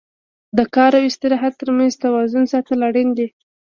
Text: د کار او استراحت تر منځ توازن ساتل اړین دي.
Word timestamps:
د 0.57 0.59
کار 0.75 0.91
او 0.99 1.03
استراحت 1.09 1.53
تر 1.61 1.69
منځ 1.77 1.93
توازن 2.03 2.43
ساتل 2.53 2.79
اړین 2.89 3.09
دي. 3.17 3.27